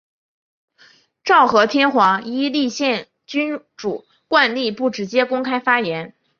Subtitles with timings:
[1.23, 6.15] 昭和天皇依立宪君主惯例不直接公开发言。